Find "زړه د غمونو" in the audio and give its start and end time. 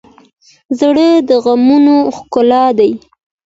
0.79-1.95